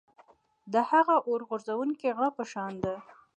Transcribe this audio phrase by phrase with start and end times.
[0.73, 2.95] د هغه اور غورځوونکي غره په شان ده.